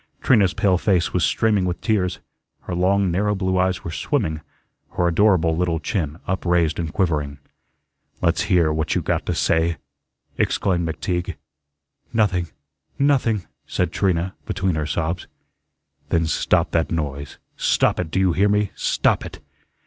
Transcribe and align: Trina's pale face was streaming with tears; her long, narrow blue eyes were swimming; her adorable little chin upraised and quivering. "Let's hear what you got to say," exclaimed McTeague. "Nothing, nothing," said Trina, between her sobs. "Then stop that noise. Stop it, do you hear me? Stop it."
Trina's 0.23 0.55
pale 0.55 0.79
face 0.79 1.13
was 1.13 1.23
streaming 1.23 1.63
with 1.65 1.79
tears; 1.79 2.17
her 2.61 2.73
long, 2.73 3.11
narrow 3.11 3.35
blue 3.35 3.59
eyes 3.59 3.83
were 3.83 3.91
swimming; 3.91 4.41
her 4.93 5.07
adorable 5.07 5.55
little 5.55 5.79
chin 5.79 6.17
upraised 6.25 6.79
and 6.79 6.91
quivering. 6.91 7.37
"Let's 8.19 8.41
hear 8.49 8.73
what 8.73 8.95
you 8.95 9.03
got 9.03 9.27
to 9.27 9.35
say," 9.35 9.77
exclaimed 10.39 10.87
McTeague. 10.89 11.35
"Nothing, 12.11 12.47
nothing," 12.97 13.45
said 13.67 13.91
Trina, 13.91 14.33
between 14.47 14.73
her 14.73 14.87
sobs. 14.87 15.27
"Then 16.09 16.25
stop 16.25 16.71
that 16.71 16.89
noise. 16.91 17.37
Stop 17.55 17.99
it, 17.99 18.09
do 18.09 18.19
you 18.19 18.33
hear 18.33 18.49
me? 18.49 18.71
Stop 18.73 19.23
it." 19.23 19.39